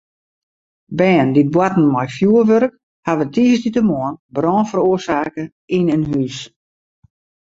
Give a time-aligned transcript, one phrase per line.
[0.99, 2.73] Bern dy't boarten mei fjoerwurk
[3.05, 5.43] hawwe tiisdeitemoarn brân feroarsake
[5.77, 6.37] yn in hús.